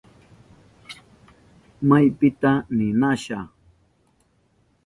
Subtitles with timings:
[1.89, 3.39] ¿Maypita ninasha?